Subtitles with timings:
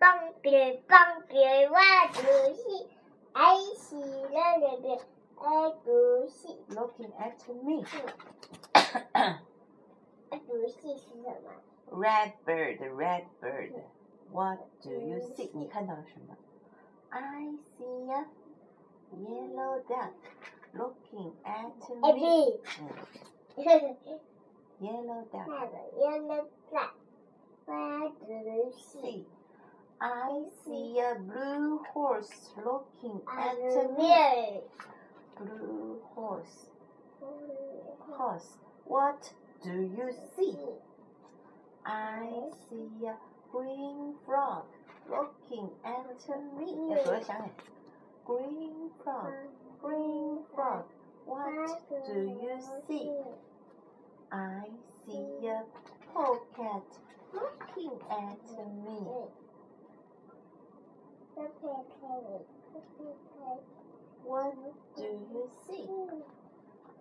[0.00, 2.86] Bumpy, bumpy, what do you see?
[3.34, 5.00] I see the baby.
[5.40, 6.56] I do see.
[6.74, 7.84] Looking at me.
[8.74, 11.32] I do see是什么？
[11.90, 13.72] Red bird, red bird.
[14.32, 15.50] What do you see?
[15.54, 16.36] 你看到了什么？
[17.10, 18.26] I see a
[19.16, 20.12] yellow duck
[20.74, 21.72] looking at
[22.02, 22.60] 哎 me.
[23.56, 24.20] 对， 嗯，
[24.80, 25.70] yellow 那 duck.
[25.70, 26.90] 个 yellow flag.
[27.66, 29.24] What do you see?
[29.98, 30.00] See.
[30.00, 33.96] I see a blue horse looking I at me.
[33.96, 34.60] mirror.
[35.38, 36.66] Blue horse.
[38.10, 38.58] Horse.
[38.84, 40.56] What do you see?
[41.86, 42.28] I
[42.68, 43.16] see a
[43.50, 44.64] green frog
[45.08, 46.90] looking at me.
[46.90, 47.50] 要多想哎。
[48.26, 49.32] Green frog,
[49.82, 50.84] green frog.
[51.26, 53.10] What do you see?
[54.30, 54.68] I
[55.06, 55.64] see a
[56.12, 56.82] polecat
[57.32, 58.38] looking at
[58.84, 59.28] me.
[64.23, 64.55] What
[64.97, 65.87] do you see?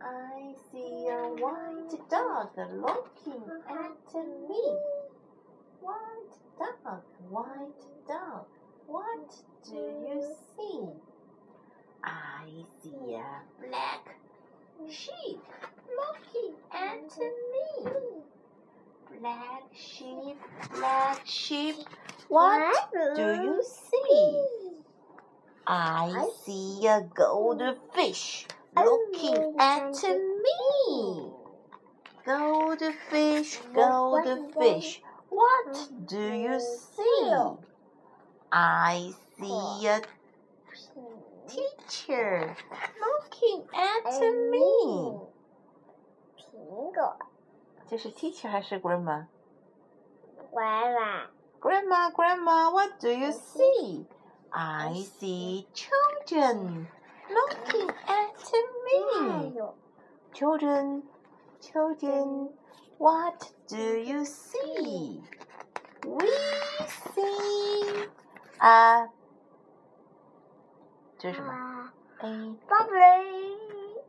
[0.00, 4.14] I see a white dog looking at
[4.48, 4.76] me.
[5.80, 8.46] White dog, white dog.
[8.86, 9.34] What
[9.68, 10.22] do you
[10.56, 10.86] see?
[12.04, 12.46] I
[12.80, 14.16] see a black
[14.88, 15.42] sheep
[15.98, 17.90] looking at me.
[19.20, 20.36] Black sheep,
[20.72, 21.76] black sheep.
[22.27, 24.39] What do you see?
[25.65, 31.31] I see a goldfish looking at me.
[32.25, 35.01] Goldfish, goldfish.
[35.29, 37.33] What do you see?
[38.51, 40.01] I see a
[41.47, 42.55] teacher
[42.99, 45.19] looking at me.
[46.37, 47.17] 苹果，
[47.87, 49.27] 这是 teacher 还是 grandma?
[51.61, 54.05] 娃娃， Grandma, grandma, what do you see?
[54.51, 56.87] I see children
[57.29, 59.53] looking at 还 me.
[59.55, 59.75] 有
[60.33, 61.03] Children,
[61.61, 62.49] children,
[62.97, 65.21] what do you see?
[66.05, 66.27] We
[66.87, 68.09] see
[68.59, 69.09] a
[71.17, 72.27] 这是什么啊 ？A
[72.67, 73.57] Bobby,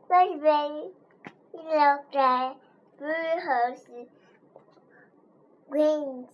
[0.09, 0.93] baby,
[1.53, 2.55] yellow guy,
[2.97, 4.07] blue horse,
[5.69, 6.27] green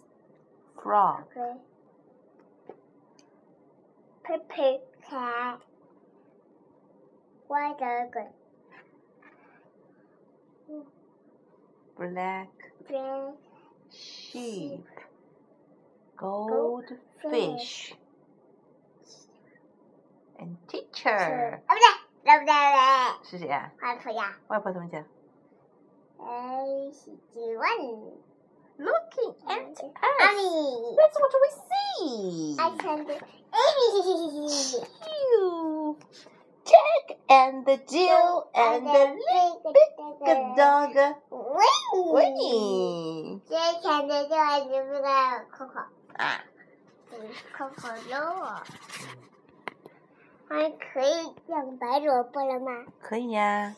[0.81, 1.57] frog, grey,
[4.24, 5.59] purple cat,
[7.47, 8.28] white dragon,
[11.97, 12.50] black
[12.88, 13.34] green
[13.91, 14.88] sheep,
[16.18, 17.94] goldfish,
[20.40, 21.85] and teacher 啊，不对，
[22.24, 22.46] 对不对？
[22.46, 22.53] 不对，
[23.24, 23.72] 是谁啊？
[23.81, 25.06] 外婆呀，外婆怎么讲
[26.19, 27.68] 哎，是几万？
[28.78, 29.91] ？Looking at us.
[30.02, 32.56] 阿米， That's what we see.
[32.57, 33.13] I can do.
[33.53, 34.47] Amy.
[35.34, 35.97] You,
[36.63, 39.18] Jack and the Jill and the
[40.24, 40.96] big dog
[41.94, 43.41] Winnie.
[43.47, 45.09] 这看着就还是不知道
[45.52, 45.84] Coco，
[46.16, 46.41] 啊，
[47.12, 47.13] 嗯，
[47.56, 48.16] Coco 肉，
[50.47, 52.85] 还可以养白萝卜了吗？
[53.02, 53.75] 可以呀、